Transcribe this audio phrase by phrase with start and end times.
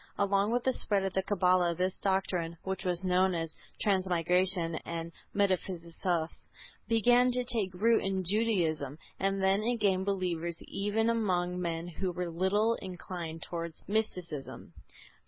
[0.17, 5.11] Along with the spread of the Cabala this doctrine (which was known as Transmigration and
[5.35, 6.47] Metempsychosis)
[6.87, 12.11] "began to take root in Judaism and then it gained believers even among men who
[12.11, 14.73] were little inclined towards Mysticism.